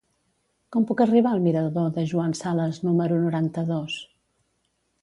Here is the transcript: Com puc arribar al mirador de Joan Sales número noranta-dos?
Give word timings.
Com 0.75 0.87
puc 0.91 1.03
arribar 1.05 1.33
al 1.37 1.43
mirador 1.49 1.93
de 1.99 2.07
Joan 2.13 2.35
Sales 2.41 2.81
número 2.89 3.21
noranta-dos? 3.29 4.05